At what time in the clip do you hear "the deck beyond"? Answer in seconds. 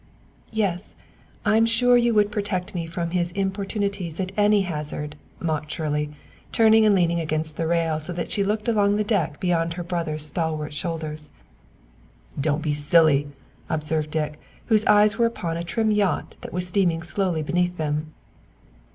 8.95-9.73